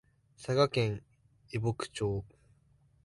[0.35, 1.03] 佐賀県
[1.53, 2.25] 江北町